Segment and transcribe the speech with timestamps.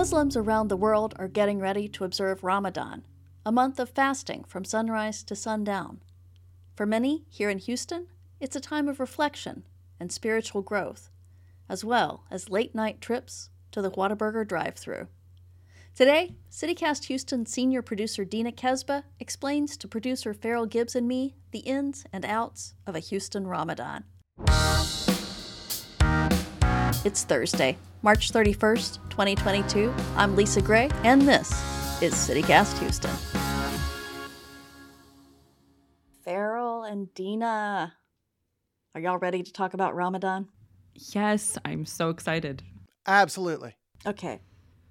[0.00, 3.04] Muslims around the world are getting ready to observe Ramadan,
[3.44, 6.00] a month of fasting from sunrise to sundown.
[6.74, 8.06] For many here in Houston,
[8.40, 9.64] it's a time of reflection
[10.00, 11.10] and spiritual growth,
[11.68, 15.08] as well as late night trips to the Whataburger drive through.
[15.94, 21.58] Today, CityCast Houston senior producer Dina Kesbeh explains to producer Ferrill Gibbs and me the
[21.58, 24.04] ins and outs of a Houston Ramadan.
[27.02, 29.90] It's Thursday, March 31st, 2022.
[30.16, 31.50] I'm Lisa Gray, and this
[32.02, 33.10] is CityCast Houston.
[36.22, 37.94] Ferrill and Dina,
[38.94, 40.48] are y'all ready to talk about Ramadan?
[40.94, 42.62] Yes, I'm so excited.
[43.06, 43.76] Absolutely.
[44.04, 44.42] Okay.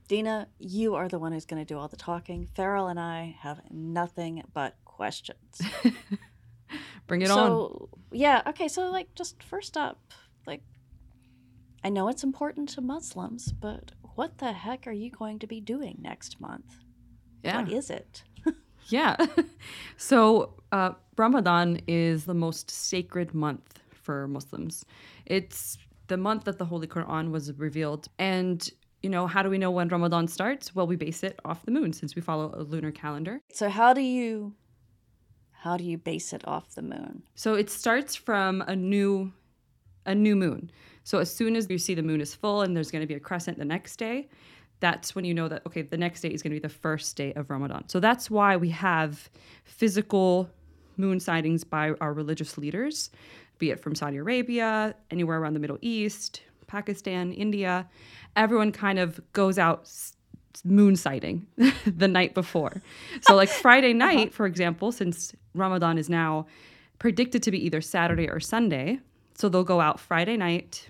[0.08, 2.50] Dina, you are the one who's going to do all the talking.
[2.56, 5.62] Ferrill and I have nothing but questions.
[7.06, 8.00] Bring it so, on.
[8.12, 10.02] yeah, okay, so like just first up,
[10.48, 10.64] like
[11.84, 15.62] I know it's important to Muslims, but what the heck are you going to be
[15.62, 16.80] doing next month?
[17.44, 17.62] Yeah.
[17.62, 18.24] What is it?
[18.88, 19.18] Yeah.
[19.98, 24.84] so, uh, Ramadan is the most sacred month for Muslims.
[25.28, 25.78] It's
[26.08, 28.08] the month that the Holy Quran was revealed.
[28.18, 28.68] And,
[29.04, 30.74] you know, how do we know when Ramadan starts?
[30.74, 33.42] Well, we base it off the moon since we follow a lunar calendar.
[33.54, 34.56] So how do you
[35.52, 37.24] how do you base it off the moon?
[37.36, 39.34] So it starts from a new
[40.06, 40.72] a new moon.
[41.10, 43.16] So as soon as you see the moon is full and there's going to be
[43.16, 44.30] a crescent the next day,
[44.80, 47.16] that's when you know that okay, the next day is going to be the first
[47.16, 47.90] day of Ramadan.
[47.90, 49.28] So that's why we have
[49.64, 50.48] physical
[50.98, 53.10] moon sightings by our religious leaders,
[53.58, 57.90] be it from Saudi Arabia, anywhere around the Middle East, Pakistan, India.
[58.36, 59.92] Everyone kind of goes out
[60.64, 61.48] moon sighting
[61.88, 62.84] the night before.
[63.22, 63.98] So like Friday uh-huh.
[63.98, 66.46] night, for example, since Ramadan is now
[67.00, 69.00] predicted to be either Saturday or Sunday,
[69.34, 70.88] so they'll go out Friday night.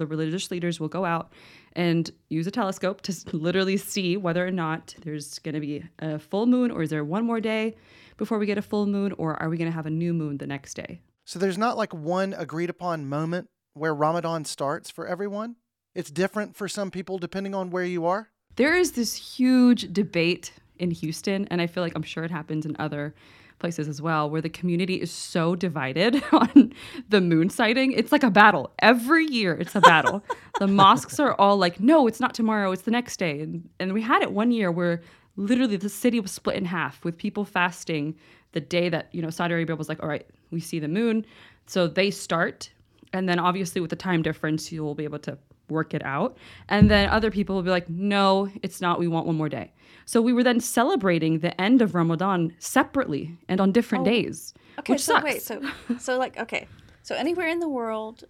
[0.00, 1.30] The religious leaders will go out
[1.74, 6.18] and use a telescope to literally see whether or not there's going to be a
[6.18, 7.76] full moon or is there one more day
[8.16, 10.38] before we get a full moon or are we going to have a new moon
[10.38, 11.02] the next day?
[11.26, 15.56] So there's not like one agreed upon moment where Ramadan starts for everyone.
[15.94, 18.30] It's different for some people depending on where you are.
[18.56, 22.64] There is this huge debate in Houston, and I feel like I'm sure it happens
[22.64, 23.14] in other
[23.60, 26.72] places as well, where the community is so divided on
[27.08, 27.92] the moon sighting.
[27.92, 28.70] It's like a battle.
[28.80, 30.24] Every year, it's a battle.
[30.58, 33.40] the mosques are all like, no, it's not tomorrow, it's the next day.
[33.40, 35.02] And, and we had it one year where
[35.36, 38.16] literally the city was split in half with people fasting
[38.52, 41.24] the day that, you know, Saudi Arabia was like, all right, we see the moon.
[41.66, 42.70] So they start.
[43.12, 45.38] And then obviously with the time difference, you'll be able to
[45.70, 46.36] work it out.
[46.68, 48.98] And then other people will be like, no, it's not.
[48.98, 49.72] We want one more day.
[50.04, 54.54] So we were then celebrating the end of Ramadan separately and on different Oh, days.
[54.80, 55.24] Okay, which so sucks.
[55.24, 55.62] wait, so
[55.98, 56.66] so like okay.
[57.02, 58.24] So anywhere in the world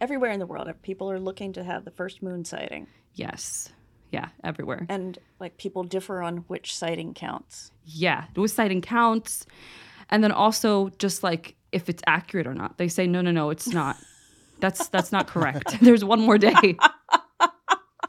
[0.00, 3.70] everywhere in the world people are looking to have the first moon sighting Yes.
[4.12, 4.86] Yeah, everywhere.
[4.88, 7.70] and like people differ on which sighting counts.
[7.84, 9.46] Yeah, which sighting counts.
[10.10, 12.78] And then also just like if it's accurate or not.
[12.78, 13.96] They say, no, no, no, it's not.
[14.60, 15.76] That's that's not correct.
[15.82, 16.76] There's one more day.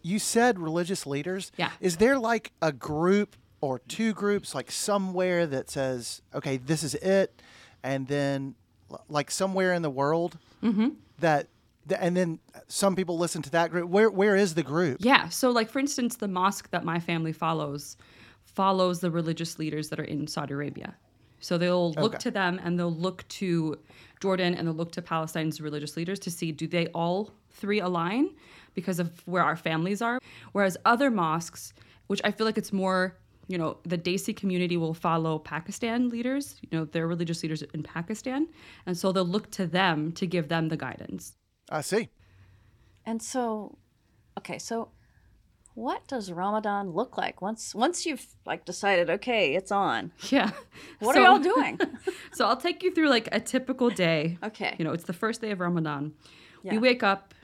[0.04, 1.52] You said religious leaders.
[1.58, 1.72] Yeah.
[1.82, 6.96] Is there like a group or two groups like somewhere that says, okay, this is
[6.96, 7.42] it,
[7.84, 8.56] and then
[9.10, 10.90] like somewhere in the world Mm-hmm.
[11.20, 11.48] that,
[12.00, 13.90] and then some people listen to that group.
[13.90, 14.98] Where where is the group?
[15.02, 15.28] Yeah.
[15.30, 17.98] So, like, for instance, the mosque that my family follows
[18.46, 20.96] follows the religious leaders that are in Saudi Arabia.
[21.40, 22.24] So they'll look Okay.
[22.24, 23.78] to them and they'll look to
[24.20, 28.30] Jordan and they'll look to Palestine's religious leaders to see do they all three align
[28.74, 30.20] because of where our families are.
[30.52, 31.74] Whereas other mosques,
[32.08, 33.18] which I feel like it's more,
[33.48, 37.84] you know, the Desi community will follow Pakistan leaders, you know, their religious leaders in
[37.84, 38.48] Pakistan.
[38.86, 41.36] And so they'll look to them to give them the guidance.
[41.70, 42.10] I see.
[43.06, 43.78] And so
[44.38, 44.90] okay, so
[45.78, 50.12] what does Ramadan look like once once you've like decided okay, it's on.
[50.32, 50.50] Yeah.
[51.00, 51.80] What So- are y'all doing?
[52.34, 54.40] So I'll take you through like a typical day.
[54.44, 54.76] Okay.
[54.80, 56.14] You know, it's the first day of Ramadan.
[56.64, 56.72] Yeah.
[56.74, 57.36] We wake up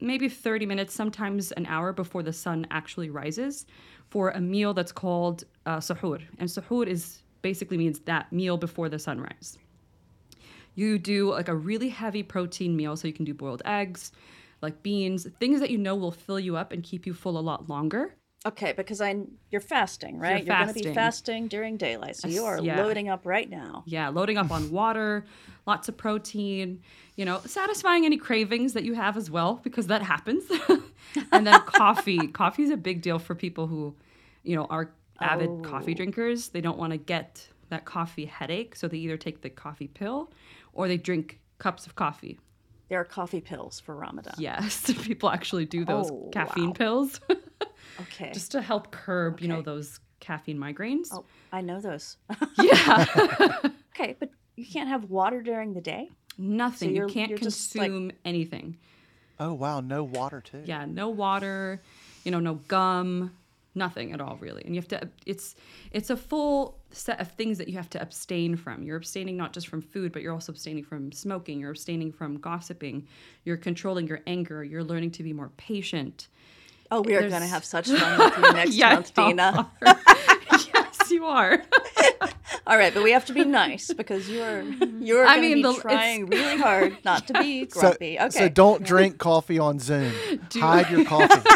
[0.00, 3.66] maybe 30 minutes, sometimes an hour before the sun actually rises
[4.10, 6.20] for a meal that's called uh, suhoor.
[6.38, 9.58] And suhoor is basically means that meal before the sunrise.
[10.76, 14.12] You do like a really heavy protein meal, so you can do boiled eggs,
[14.62, 17.40] like beans, things that you know will fill you up and keep you full a
[17.40, 18.14] lot longer.
[18.46, 20.42] Okay, because I you're fasting, right?
[20.44, 21.48] You're going to be fasting.
[21.48, 22.16] during daylight.
[22.16, 22.82] So you are yeah.
[22.82, 23.82] loading up right now.
[23.86, 25.26] Yeah, loading up on water,
[25.66, 26.80] lots of protein,
[27.16, 30.44] you know, satisfying any cravings that you have as well, because that happens.
[31.32, 32.18] and then coffee.
[32.32, 33.94] Coffee is a big deal for people who,
[34.42, 34.90] you know, are
[35.20, 35.96] avid coffee Oh.
[35.96, 36.48] drinkers.
[36.48, 38.74] They don't want to get that coffee headache.
[38.74, 40.32] So they either take the coffee pill
[40.72, 42.38] or they drink cups of coffee.
[42.90, 44.34] There are coffee pills for Ramadan.
[44.36, 46.72] Yes, people actually do those Oh, caffeine wow.
[46.74, 47.20] pills.
[48.00, 48.30] Okay.
[48.32, 51.08] just to help curb, you know, those caffeine migraines.
[51.12, 52.16] oh, I know those.
[52.62, 53.04] Yeah.
[53.94, 56.08] okay, but you can't have water during the day.
[56.38, 56.90] Nothing.
[56.90, 58.78] you you're- can't you're just, like- consume anything.
[59.38, 60.62] Oh wow, no water too.
[60.64, 61.82] Yeah, no water,
[62.24, 63.34] you know, no gum,
[63.74, 64.62] nothing at all really.
[64.64, 65.54] And you have to it's
[65.92, 68.82] it's a full set of things that you have to abstain from.
[68.82, 72.38] You're abstaining not just from food, but you're also abstaining from smoking, you're abstaining from
[72.38, 73.06] gossiping,
[73.44, 76.28] you're controlling your anger, you're learning to be more patient.
[76.90, 79.70] Oh, we are going to have such fun with you next Yes, month, Dina.
[80.74, 81.62] yes, you are.
[82.66, 85.56] All right, but we have to be nice because you're you're I going to mean,
[85.56, 88.18] be the- trying really hard not to be So, grumpy.
[88.18, 88.30] okay.
[88.30, 90.12] so don't drink coffee on Zoom.
[90.54, 91.48] Hide your coffee.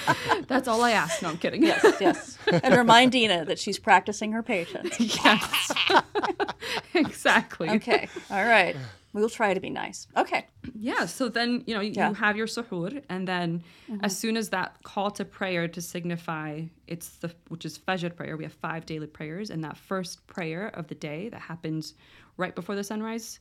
[0.48, 1.22] That's all I ask.
[1.22, 1.62] No, I'm kidding.
[1.62, 2.38] Yes, yes.
[2.62, 4.98] And remind Dina that she's practicing her patience.
[5.24, 5.72] yes.
[6.94, 7.70] exactly.
[7.70, 8.08] Okay.
[8.30, 8.76] All right.
[9.12, 10.06] We'll try to be nice.
[10.16, 10.46] Okay.
[10.74, 12.06] Yeah, so then you know you Yeah.
[12.10, 12.14] Mm-hmm.
[12.24, 13.62] have your suhoor, and then
[14.02, 18.38] as soon as that call to prayer to signify it's the which is Fajr prayer,
[18.38, 21.92] we have five daily prayers, and that first prayer of the day that happens
[22.38, 23.40] right before the sunrise,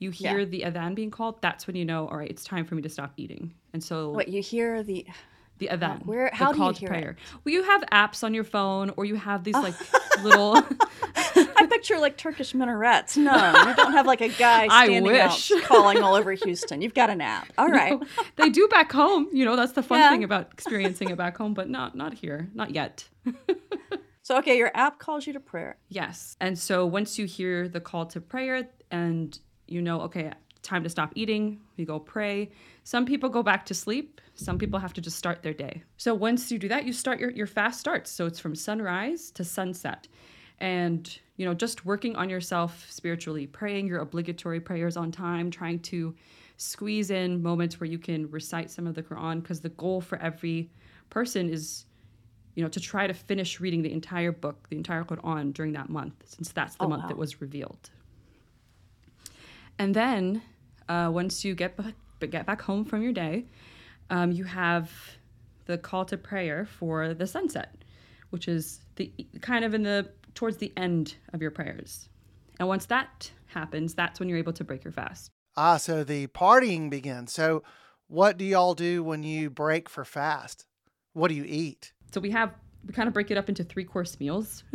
[0.00, 0.44] you hear Yeah.
[0.44, 1.40] the adhan being called.
[1.40, 3.54] That's when you know, all right, it's time for me to stop eating.
[3.72, 5.06] And so What you hear the
[5.58, 6.92] the adhan, where- the how do you call to hear it?
[6.92, 7.16] prayer.
[7.44, 9.74] Well, you have apps on your phone, or you have these like
[10.22, 10.56] little.
[11.58, 13.16] I picture like Turkish minarets.
[13.16, 13.32] No,
[13.68, 16.80] you don't have like a guy standing out calling all over Houston.
[16.82, 17.48] You've got an app.
[17.58, 17.98] All right.
[18.36, 19.28] they do back home.
[19.32, 20.10] You know, that's the fun Yeah.
[20.10, 23.08] thing about experiencing it back home, but not not here, not yet.
[24.22, 25.76] So okay, your app calls you to prayer.
[25.88, 26.36] Yes.
[26.40, 29.38] And so once you hear the call to prayer and
[29.68, 30.32] you know, okay,
[30.66, 32.50] time to stop eating, you go pray.
[32.84, 34.20] Some people go back to sleep.
[34.34, 35.82] Some people have to just start their day.
[35.96, 38.10] So once you do that, you start your, your fast starts.
[38.10, 40.08] So it's from sunrise to sunset.
[40.58, 45.80] And, you know, just working on yourself spiritually, praying your obligatory prayers on time, trying
[45.80, 46.14] to
[46.56, 50.18] squeeze in moments where you can recite some of the Quran, because the goal for
[50.18, 50.70] every
[51.10, 51.86] person is
[52.56, 55.90] you know, to try to finish reading the entire book, the entire Quran during that
[55.90, 57.10] month, since that's the Oh, month wow.
[57.10, 57.90] it was revealed.
[59.78, 60.40] And then,
[60.88, 61.94] uh, once you get back,
[62.30, 63.46] get back home from your day,
[64.10, 64.90] um, you have
[65.66, 67.84] the call to prayer for the sunset,
[68.30, 72.08] which is the kind of in the towards the end of your prayers.
[72.58, 75.30] And once that happens, that's when you're able to break your fast.
[75.56, 77.32] Ah, so the partying begins.
[77.32, 77.62] So,
[78.08, 80.66] what do y'all do when you break for fast?
[81.12, 81.92] What do you eat?
[82.12, 82.52] So we have
[82.86, 84.62] we kind of break it up into three course meals,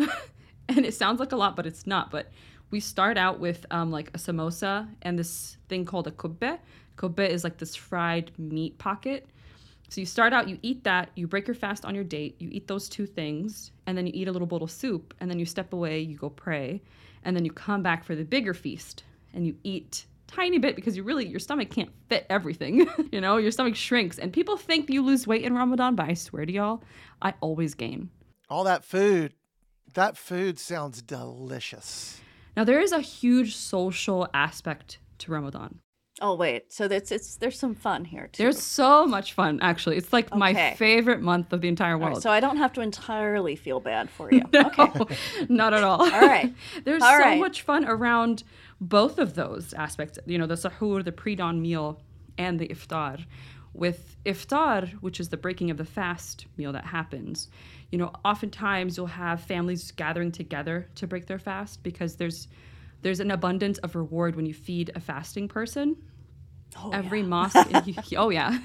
[0.69, 2.11] and it sounds like a lot, but it's not.
[2.11, 2.29] But
[2.71, 6.57] we start out with um, like a samosa and this thing called a kubbe.
[6.97, 9.27] Kubbe is like this fried meat pocket.
[9.89, 12.47] So you start out, you eat that, you break your fast on your date, you
[12.49, 15.37] eat those two things, and then you eat a little bowl of soup, and then
[15.37, 16.81] you step away, you go pray,
[17.23, 19.03] and then you come back for the bigger feast,
[19.33, 22.87] and you eat tiny bit because you really your stomach can't fit everything.
[23.11, 26.13] you know, your stomach shrinks, and people think you lose weight in Ramadan, but I
[26.13, 26.83] swear to y'all,
[27.21, 28.09] I always gain.
[28.49, 29.33] All that food.
[29.93, 32.21] That food sounds delicious.
[32.61, 35.79] Now there is a huge social aspect to Ramadan.
[36.21, 38.43] Oh wait, so that's it's there's some fun here too.
[38.43, 39.97] There's so much fun, actually.
[39.97, 42.17] It's like my favorite month of the entire world.
[42.17, 44.43] right, so I don't have to entirely feel bad for you.
[44.53, 45.17] No, Okay.
[45.49, 46.01] not at all.
[46.01, 46.53] All right.
[46.83, 47.39] There's All so right.
[47.39, 48.43] much fun around
[48.79, 50.19] both of those aspects.
[50.27, 51.99] You know, the sahur, the pre-dawn meal,
[52.37, 53.25] and the iftar.
[53.73, 57.47] With iftar, which is the breaking of the fast meal that happens,
[57.91, 62.47] you know, oftentimes you'll have families gathering together to break their fast because there's
[63.01, 65.97] there's an abundance of reward when you feed a fasting person.
[66.77, 67.27] Oh, every yeah.
[67.27, 68.57] mosque in oh yeah.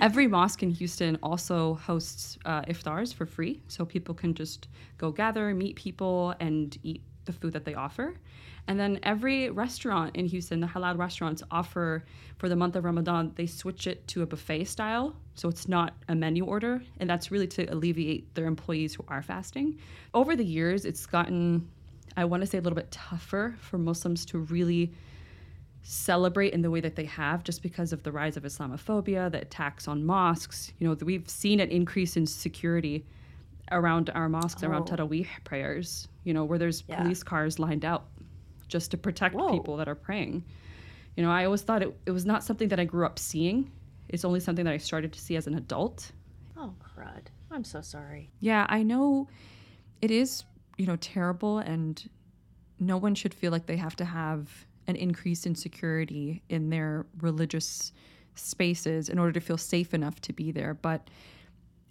[0.00, 3.62] Every mosque in houston also hosts uh, iftars for free.
[3.68, 8.14] So people can just go gather meet people and eat the food that they offer.
[8.68, 12.04] And then every restaurant in houston the halal restaurants offer
[12.36, 15.14] for the month of ramadan they switch it to a buffet style.
[15.34, 16.82] So it's not a menu order.
[16.98, 19.78] And that's really to alleviate their employees who are fasting.
[20.14, 21.68] Over the years it's gotten
[22.16, 24.92] i want to say a little bit tougher for muslims to really
[25.86, 29.40] celebrate in the way that they have just because of the rise of Islamophobia, the
[29.40, 30.72] attacks on mosques.
[30.78, 33.06] You know, we've seen an increase in security
[33.72, 34.96] around our mosques, around Oh.
[34.96, 37.02] Tarawih prayers, you know, where there's Yeah.
[37.02, 38.06] police cars lined out
[38.68, 39.50] just to protect Whoa.
[39.50, 40.44] people that are praying.
[41.16, 43.70] You know, I always thought it, it was not something that I grew up seeing.
[44.08, 46.12] It's only something that I started to see as an adult.
[46.56, 47.26] Oh crud!
[47.50, 48.30] I'm so sorry.
[48.40, 49.28] Yeah, I know
[50.02, 50.44] it is,
[50.76, 52.08] you know, terrible and
[52.78, 57.06] no one should feel like they have to have an increase in security in their
[57.20, 57.92] religious
[58.34, 61.08] spaces in order to feel safe enough to be there, but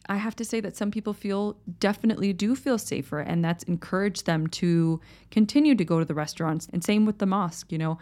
[0.07, 4.25] I have to say that some people feel definitely do feel safer, and that's encouraged
[4.25, 4.99] them to
[5.31, 6.67] continue to go to the restaurants.
[6.71, 7.97] And same with the mosque, you know,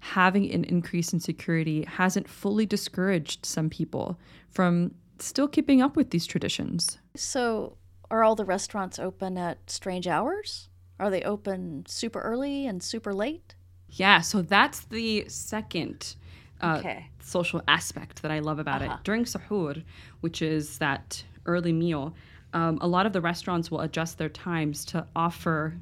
[0.00, 4.18] having an increase in security hasn't fully discouraged some people
[4.50, 6.98] from still keeping up with these traditions.
[7.14, 7.76] So,
[8.10, 10.68] are all the restaurants open at strange hours?
[11.00, 13.54] Are they open super early and super late?
[13.88, 16.16] Yeah, so that's the second
[16.60, 17.06] uh, Okay.
[17.20, 18.94] social aspect that I love about Uh-huh.
[18.94, 19.04] it.
[19.04, 19.82] During sahur,
[20.20, 22.14] which is that early meal,
[22.52, 25.74] um, a lot of the restaurants will adjust their times to offer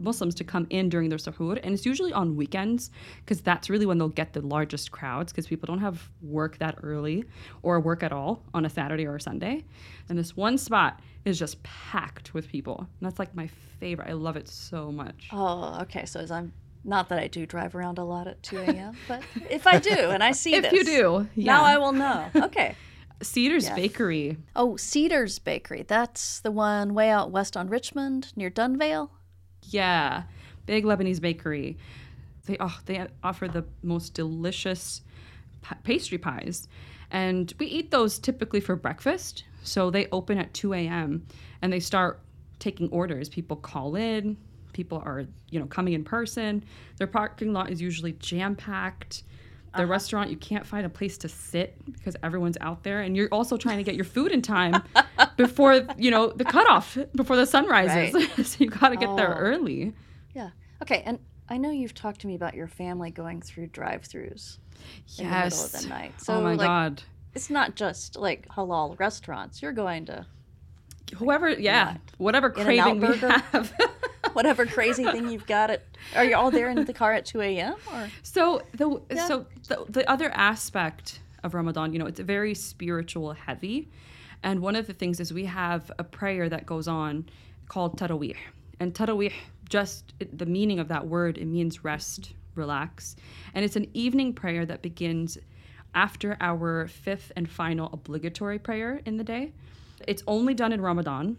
[0.00, 2.90] Muslims to come in during their sahur, and it's usually on weekends
[3.24, 6.76] because that's really when they'll get the largest crowds because people don't have work that
[6.84, 7.24] early
[7.62, 9.64] or work at all on a Saturday or a Sunday.
[10.08, 13.48] And this one spot is just packed with people, and that's like my
[13.80, 14.08] favorite.
[14.08, 15.28] I love it so much.
[15.32, 16.06] Oh, okay.
[16.06, 16.52] So, as I'm
[16.84, 19.90] not that I do drive around a lot at 2 a.m., but if I do
[19.90, 21.52] and I see If this, you do, yeah.
[21.54, 22.26] now I will know.
[22.36, 22.76] Okay.
[23.22, 23.74] Cedars Yeah.
[23.74, 24.36] Bakery.
[24.54, 25.82] Oh, Cedars Bakery.
[25.82, 29.10] That's the one way out west on Richmond near Dunvale.
[29.62, 30.22] Yeah,
[30.66, 31.76] big Lebanese bakery.
[32.46, 35.02] They oh they offer the most delicious
[35.62, 36.68] pa- pastry pies,
[37.10, 39.44] and we eat those typically for breakfast.
[39.64, 41.26] So they open at two a.m.
[41.60, 42.20] and they start
[42.58, 43.28] taking orders.
[43.28, 44.36] People call in.
[44.72, 46.64] People are you know coming in person.
[46.98, 49.24] Their parking lot is usually jam packed.
[49.74, 49.86] The uh-huh.
[49.86, 53.56] restaurant, you can't find a place to sit because everyone's out there, and you're also
[53.56, 54.82] trying to get your food in time
[55.36, 58.12] before you know the cutoff, before the sun rises.
[58.50, 59.38] so you got to get there Oh.
[59.38, 59.92] early.
[60.34, 60.50] Yeah.
[60.82, 61.02] Okay.
[61.04, 64.58] And I know you've talked to me about your family going through drive-throughs
[65.18, 65.82] in the middle of Yes.
[65.82, 66.12] the night.
[66.20, 67.02] Oh so oh my like, god.
[67.34, 69.60] it's not just like halal restaurants.
[69.62, 70.26] You're going to
[71.16, 73.72] Whoever, yeah, whatever craving we have.
[74.38, 75.68] whatever crazy thing you've got.
[75.70, 75.82] It.
[76.14, 77.74] Are you all there in the car at 2 a.m.
[77.92, 78.08] or?
[78.22, 79.26] so the Yeah.
[79.26, 83.88] so the, the other aspect of Ramadan, you know, it's very spiritual heavy,
[84.44, 87.28] and one of the things is we have a prayer that goes on
[87.68, 88.36] called tarawih,
[88.80, 89.32] and tarawih
[89.68, 93.16] just the meaning of that word it means rest, relax,
[93.54, 95.36] and it's an evening prayer that begins
[95.94, 99.52] after our fifth and final obligatory prayer in the day.
[100.06, 101.38] It's only done in Ramadan.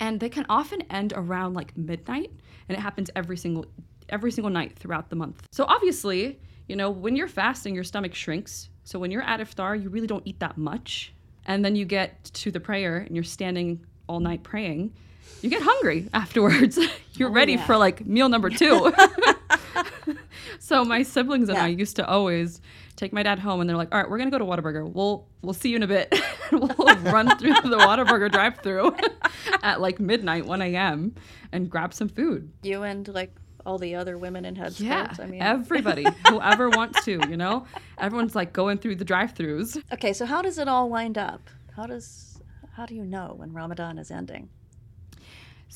[0.00, 2.30] And they can often end around like midnight
[2.68, 3.66] and it happens every single
[4.08, 5.46] every single night throughout the month.
[5.52, 8.68] So obviously you know when you're fasting your stomach shrinks.
[8.84, 11.12] So when you're at iftar you really don't eat that much.
[11.46, 14.92] And then you get to the prayer and you're standing all night praying
[15.42, 16.78] you get hungry afterwards.
[17.14, 17.66] You're oh, ready yeah.
[17.66, 18.92] for like meal number two.
[20.60, 21.64] So my siblings and Yeah.
[21.64, 22.60] I used to always
[22.98, 24.90] take my dad home, and they're like, "All right, we're gonna go to Whataburger.
[24.92, 26.14] We'll we'll see you in a bit."
[26.52, 26.68] we'll
[27.04, 28.94] run through the Whataburger drive-through
[29.62, 31.14] at like midnight, 1 a.m.,
[31.52, 32.50] and grab some food.
[32.62, 34.80] You and like all the other women in headscarves.
[34.80, 37.66] Yeah, I mean, everybody, whoever wants to, you know,
[37.98, 39.82] everyone's like going through the drive-throughs.
[39.92, 40.12] okay.
[40.12, 41.48] So how does it all wind up?
[41.74, 42.40] How does
[42.72, 44.48] how do you know when Ramadan is ending?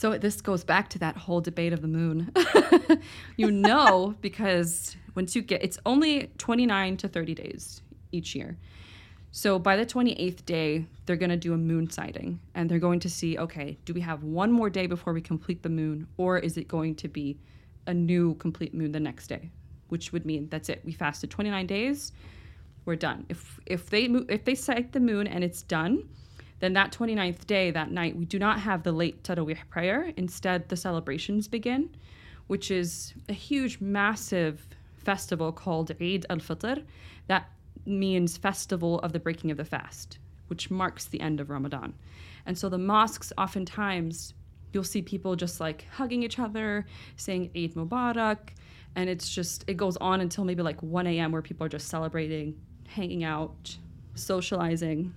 [0.02, 2.32] So this goes back to that whole debate of the moon.
[3.36, 8.58] you know, because once you get, it's only 29 to 30 days each year.
[9.30, 12.98] So by the 28th day, they're going to do a moon sighting and they're going
[12.98, 16.36] to see, okay, do we have one more day before we complete the moon or
[16.36, 17.38] is it going to be
[17.86, 19.52] a new complete moon the next day?
[19.86, 20.82] Which would mean that's it.
[20.84, 22.10] We fasted 29 days.
[22.86, 23.24] We're done.
[23.28, 26.08] If if they if they sight the moon and it's done,
[26.62, 30.12] then that 29th day, that night, we do not have the late Tarawih prayer.
[30.16, 31.90] Instead, the celebrations begin,
[32.46, 36.84] which is a huge, massive festival called Eid al Fitr.
[37.26, 37.50] That
[37.84, 41.94] means Festival of the Breaking of the Fast, which marks the end of Ramadan.
[42.46, 44.32] And so the mosques, oftentimes,
[44.72, 48.50] you'll see people just like hugging each other, saying Eid Mubarak.
[48.94, 51.88] And it's just, it goes on until maybe like 1 a.m., where people are just
[51.88, 52.54] celebrating,
[52.86, 53.76] hanging out,
[54.14, 55.12] socializing.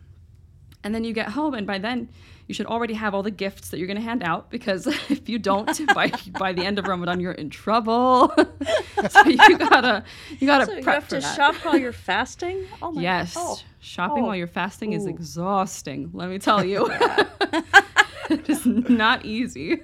[0.86, 2.10] And then you get home, and by then
[2.48, 5.27] you should already have all the gifts that you're going to hand out because if
[5.27, 8.32] you don't by by the end of Ramadan, you're in trouble.
[9.10, 10.04] so you gotta
[10.39, 11.36] you gotta So you have to that.
[11.36, 12.65] shop while you're fasting.
[12.84, 13.01] Oh my.
[13.01, 13.58] Yes, Oh.
[13.80, 14.27] shopping Oh.
[14.27, 16.12] while you're fasting is exhausting.
[16.13, 16.88] Let me tell you,
[18.30, 19.82] it is not easy.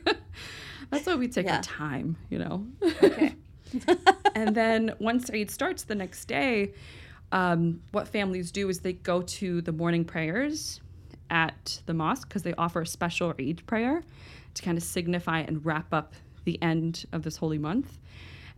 [0.92, 1.56] That's why we take Yeah.
[1.58, 2.68] our time, you know.
[2.84, 3.34] Okay.
[4.36, 6.74] and then once Eid starts the next day,
[7.32, 10.80] um, what families do is they go to the morning prayers
[11.32, 14.04] at the mosque because they offer a special Eid prayer
[14.54, 17.98] to kind of signify and wrap up the end of this holy month.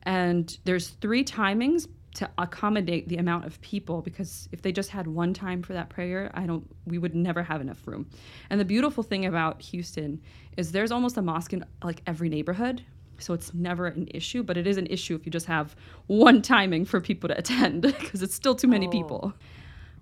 [0.04, 5.08] And there's three timings to accommodate the amount of people because if they just had
[5.08, 8.08] one time for that prayer, I don't we would never have enough room.
[8.50, 10.22] And the beautiful thing about Houston
[10.58, 12.84] is there's almost a mosque in like every neighborhood.
[13.20, 15.76] So it's never an issue, but it is an issue if you just have
[16.08, 18.92] one timing for people to attend because it's still too many Oh.
[18.92, 19.34] people.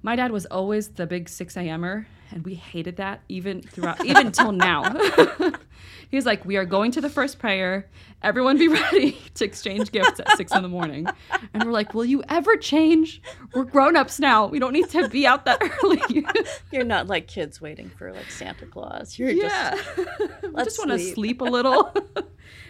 [0.04, 4.32] My dad was always the big 6 a.m.er, and we hated that even throughout even
[4.32, 4.84] till now.
[6.10, 7.90] he was like, "We are going to the first prayer.
[8.22, 11.08] Everyone be ready to exchange gifts at six in the morning."
[11.54, 13.22] And we're like, "Will you ever change?
[13.54, 14.48] We're grown ups now.
[14.48, 16.02] We don't need to be out that early."
[16.72, 19.20] You're not like kids waiting for like Santa Claus.
[19.20, 19.98] You're yeah, just
[20.44, 21.16] we let's just want to sleep.
[21.16, 21.94] sleep a little.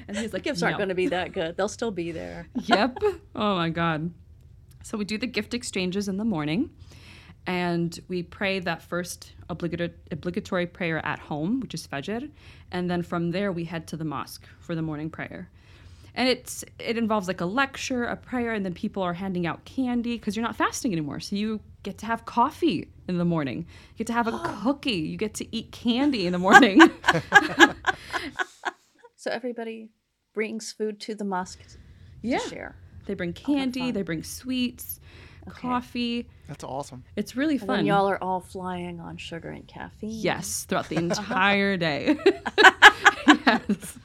[0.07, 1.55] and he's like, gifts aren't going to be that good.
[1.57, 2.47] They'll still be there.
[2.55, 2.97] yep.
[3.35, 4.11] Oh my God.
[4.83, 6.71] So we do the gift exchanges in the morning
[7.47, 12.29] and we pray that first obligatory, obligatory prayer at home, which is Fajr.
[12.71, 15.49] And then from there, we head to the mosque for the morning prayer.
[16.13, 19.63] And it's it involves like a lecture, a prayer, and then people are handing out
[19.65, 21.19] candy because you're not fasting anymore.
[21.21, 23.59] So you get to have coffee in the morning.
[23.93, 24.91] You get to have a cookie.
[24.91, 26.81] You get to eat candy in the morning.
[29.15, 29.89] So everybody
[30.33, 31.59] brings food to the mosque
[32.23, 32.39] Yeah.
[32.39, 32.75] to share.
[33.05, 33.93] they bring candy, fun.
[33.93, 34.99] they bring sweets,
[35.49, 36.27] coffee.
[36.47, 37.03] That's awesome.
[37.15, 37.67] It's really fun.
[37.67, 40.11] then y'all are all flying on sugar and caffeine.
[40.11, 42.17] Yes, throughout the entire day.
[43.27, 43.97] yes.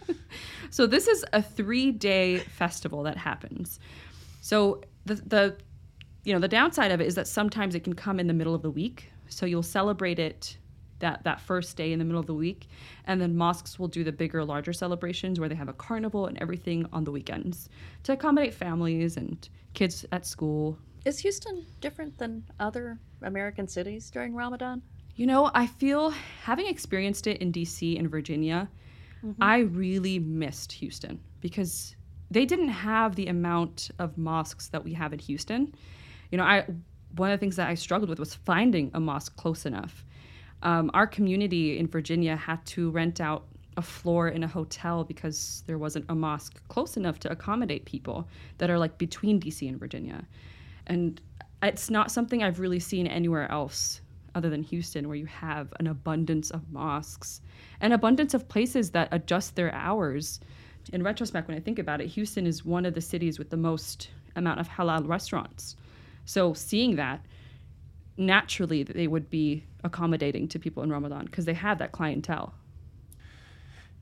[0.70, 3.80] So this is a three-day festival that happens.
[4.40, 5.56] So the the
[6.24, 8.54] you know the downside of it is that sometimes it can come in the middle
[8.54, 9.10] of the week.
[9.28, 10.56] So you'll celebrate it
[10.98, 12.68] that that first day in the middle of the week,
[13.06, 16.38] and then mosques will do the bigger, larger celebrations where they have a carnival and
[16.40, 17.68] everything on the weekends
[18.04, 20.78] to accommodate families and kids at school.
[21.06, 24.82] Is Houston different than other American cities during Ramadan?
[25.14, 28.68] You know, I feel having experienced it in DC and Virginia,
[29.40, 31.94] I really missed Houston because
[32.32, 35.72] they didn't have the amount of mosques that we have in Houston.
[36.32, 36.64] You know, I
[37.14, 40.04] one of the things that I struggled with was finding a mosque close enough.
[40.64, 43.46] Um, our community in Virginia had to rent out
[43.76, 48.28] a floor in a hotel because there wasn't a mosque close enough to accommodate people
[48.58, 50.26] that are like between DC and Virginia.
[50.86, 51.20] And
[51.62, 54.00] it's not something I've really seen anywhere else
[54.34, 57.40] other than Houston, where you have an abundance of mosques,
[57.80, 60.40] an abundance of places that adjust their hours.
[60.92, 63.56] In retrospect, when I think about it, Houston is one of the cities with the
[63.56, 65.76] most amount of halal restaurants.
[66.26, 67.24] So seeing that,
[68.18, 72.54] naturally they would be accommodating to people in Ramadan because they have that clientele.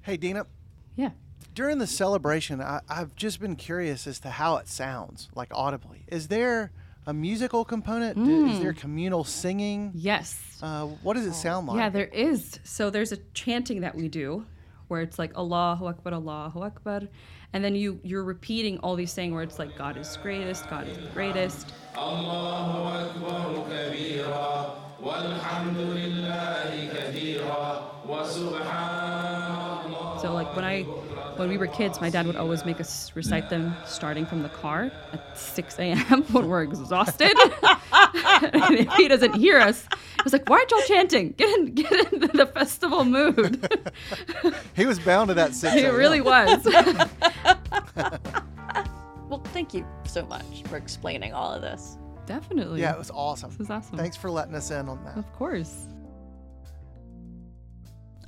[0.03, 0.47] Hey, Dina,
[0.97, 1.11] Yeah.
[1.55, 6.05] During the celebration, I, I've just been curious as to how it sounds, like audibly.
[6.09, 6.71] Is there
[7.07, 8.17] a musical component?
[8.17, 9.93] Do- Is there communal singing?
[9.95, 10.59] Yes.
[10.63, 11.77] Uh, what does it sound like?
[11.79, 12.59] Yeah, there is.
[12.65, 14.47] So there's a chanting that we do
[14.89, 17.03] where it's like Allahu Akbar, Allahu Akbar.
[17.53, 20.89] And then you, you're repeating all these saying where it's like God is greatest, God
[20.89, 21.73] is greatest.
[21.97, 30.21] Allahu Akbar kabira, walhamdulillahi kabira, wa subhanallah.
[30.21, 30.85] So like when I
[31.37, 34.49] when we were kids, my dad would always make us recite them starting from the
[34.49, 36.23] car at 6 a.m.
[36.33, 37.33] when we're exhausted.
[37.93, 41.33] and if he doesn't hear us, he was like, "Why aren't y'all chanting?
[41.33, 43.69] Get in, get in the festival mood."
[44.75, 45.75] He was bound to that six.
[45.75, 45.95] it a.m.
[45.95, 46.65] really was.
[49.29, 51.99] Well, thank you so much for explaining all of this.
[52.27, 52.81] Definitely.
[52.81, 53.51] Yeah, it was awesome.
[53.51, 53.99] This is awesome.
[53.99, 55.17] Thanks for letting us in on that.
[55.17, 55.87] Of course.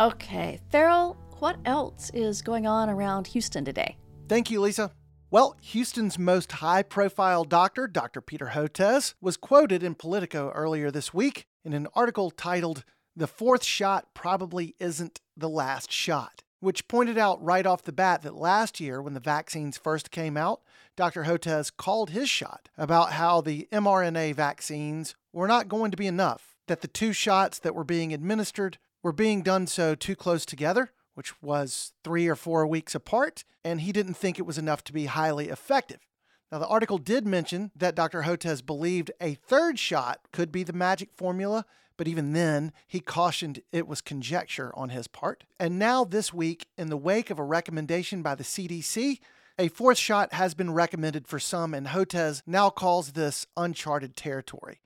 [0.01, 3.97] Okay, Ferrill, what else is going on around Houston today?
[4.29, 4.93] Thank you, Lisa.
[5.31, 8.21] Well, Houston's most high profile doctor, Dr.
[8.21, 12.85] Peter Hotez, was quoted in Politico earlier this week in an article titled,
[13.17, 18.23] The Fourth Shot Probably Isn't the Last Shot, which pointed out right off the bat
[18.23, 20.63] that last year, when the vaccines first came out,
[20.97, 21.25] Dr.
[21.25, 26.57] Hotez called his shot about how the mRNA vaccines were not going to be enough,
[26.69, 30.93] that the two shots that were being administered were being done so too close together,
[31.17, 34.93] which was three or four weeks apart, and he didn't think it was enough to
[34.93, 36.07] be highly effective.
[36.53, 38.23] Now, the article did mention that Dr.
[38.23, 41.65] Hotez believed a third shot could be the magic formula,
[41.97, 45.45] but even then, he cautioned it was conjecture on his part.
[45.59, 49.19] And now, this week, in the wake of a recommendation by the CDC,
[49.59, 54.83] a fourth shot has been recommended for some, and Hotez now calls this uncharted territory.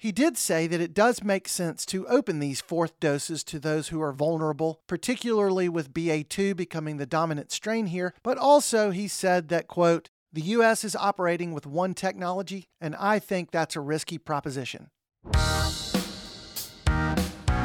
[0.00, 3.88] He did say that it does make sense to open these fourth doses to those
[3.88, 9.48] who are vulnerable, particularly with BA2 becoming the dominant strain here, but also he said
[9.50, 14.16] that, quote, the US is operating with one technology, and I think that's a risky
[14.16, 14.88] proposition.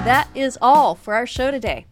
[0.04, 1.86] That is all for our show today.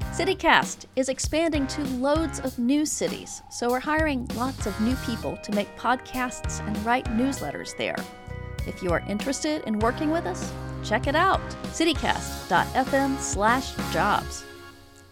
[0.00, 5.36] CityCast is expanding to loads of new cities, so we're hiring lots of new people
[5.36, 7.94] to make podcasts and write newsletters there.
[8.68, 10.52] If you are interested in working with us,
[10.84, 11.40] check it out
[11.72, 14.44] citycast.fm slash jobs.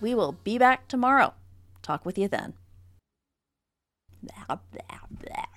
[0.00, 1.32] We will be back tomorrow.
[1.82, 2.52] Talk with you then.
[4.22, 5.55] Blah, blah, blah.